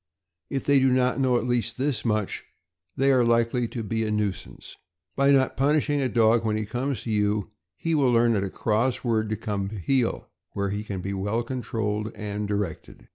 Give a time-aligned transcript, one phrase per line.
[0.49, 2.45] If they do not know at least this much,
[2.97, 4.75] they are likely to be a nuisance.
[5.15, 8.49] By not punishing a dog when he comes to you, he will learn at a
[8.49, 13.09] cross word to come in to heel, where he can be well controlled and directed.